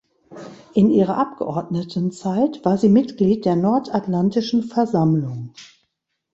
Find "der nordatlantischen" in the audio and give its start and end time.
3.45-4.63